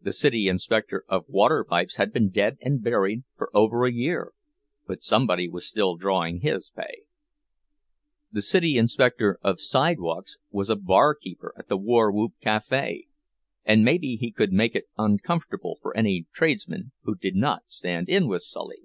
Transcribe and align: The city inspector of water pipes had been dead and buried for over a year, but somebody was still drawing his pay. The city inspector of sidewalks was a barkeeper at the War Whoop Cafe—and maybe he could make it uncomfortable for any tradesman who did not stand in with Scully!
The 0.00 0.12
city 0.12 0.46
inspector 0.46 1.04
of 1.08 1.24
water 1.28 1.64
pipes 1.64 1.96
had 1.96 2.12
been 2.12 2.28
dead 2.28 2.58
and 2.60 2.80
buried 2.80 3.24
for 3.36 3.50
over 3.52 3.84
a 3.84 3.90
year, 3.90 4.34
but 4.86 5.02
somebody 5.02 5.48
was 5.48 5.66
still 5.66 5.96
drawing 5.96 6.42
his 6.42 6.70
pay. 6.70 7.06
The 8.30 8.40
city 8.40 8.76
inspector 8.78 9.40
of 9.42 9.58
sidewalks 9.60 10.38
was 10.52 10.70
a 10.70 10.76
barkeeper 10.76 11.52
at 11.58 11.66
the 11.68 11.76
War 11.76 12.12
Whoop 12.12 12.34
Cafe—and 12.40 13.84
maybe 13.84 14.14
he 14.14 14.30
could 14.30 14.52
make 14.52 14.76
it 14.76 14.86
uncomfortable 14.96 15.76
for 15.82 15.96
any 15.96 16.26
tradesman 16.32 16.92
who 17.02 17.16
did 17.16 17.34
not 17.34 17.64
stand 17.68 18.08
in 18.08 18.28
with 18.28 18.42
Scully! 18.42 18.84